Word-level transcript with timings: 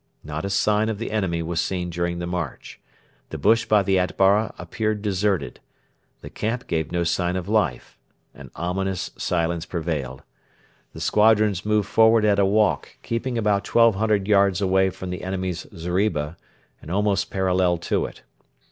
Not 0.23 0.45
a 0.45 0.49
sign 0.49 0.89
of 0.89 0.97
the 0.97 1.11
enemy 1.11 1.43
was 1.43 1.61
seen 1.61 1.91
during 1.91 2.17
the 2.17 2.25
march. 2.25 2.79
The 3.29 3.37
bush 3.37 3.65
by 3.65 3.83
the 3.83 3.99
Atbara 3.99 4.51
appeared 4.57 5.03
deserted. 5.03 5.59
The 6.21 6.29
camp 6.31 6.65
gave 6.65 6.91
no 6.91 7.03
sign 7.03 7.35
of 7.35 7.47
life; 7.47 7.99
an 8.33 8.49
ominous 8.55 9.11
silence 9.15 9.67
prevailed. 9.67 10.23
The 10.93 11.01
squadrons 11.01 11.67
moved 11.67 11.87
forward 11.87 12.25
at 12.25 12.39
a 12.39 12.45
walk, 12.47 12.97
keeping 13.03 13.37
about 13.37 13.67
1,200 13.71 14.27
yards 14.27 14.59
away 14.59 14.89
from 14.89 15.11
the 15.11 15.23
enemy's 15.23 15.67
zeriba 15.71 16.35
and 16.81 16.89
almost 16.89 17.29
parallel 17.29 17.77
to 17.77 18.07
it. 18.07 18.23